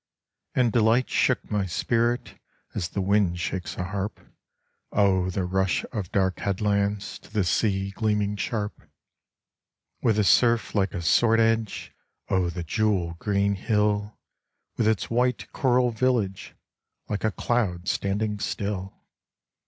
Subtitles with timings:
[0.55, 2.39] And delight shook my spirit
[2.73, 4.19] As the wind shakes a harp.
[4.91, 8.81] Oh, the rush of dark headlands To the sea gleaming sharp
[10.01, 11.93] With a surf like a sword edge!
[12.29, 14.17] Oh, the jewel green hill
[14.75, 16.55] With its white coral village
[17.07, 18.95] Like a cloud standing still